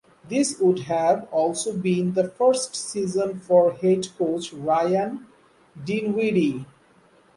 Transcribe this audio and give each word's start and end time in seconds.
This 0.27 0.59
would 0.59 0.79
have 0.85 1.27
also 1.31 1.77
been 1.77 2.15
the 2.15 2.27
first 2.27 2.75
season 2.75 3.39
for 3.39 3.71
head 3.73 4.07
coach 4.17 4.51
Ryan 4.51 5.27
Dinwiddie. 5.79 6.65